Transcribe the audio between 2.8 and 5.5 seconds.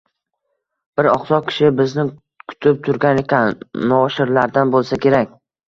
turgan ekan, noshirlardan bo’lsa kerak